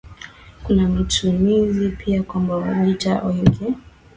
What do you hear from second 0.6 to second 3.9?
Kuna masimulizi pia kwamba Wajita wengi